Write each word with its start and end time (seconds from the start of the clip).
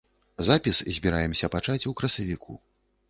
Запіс 0.47 0.79
збіраемся 0.95 1.49
пачаць 1.57 1.87
у 1.93 1.97
красавіку. 2.01 2.59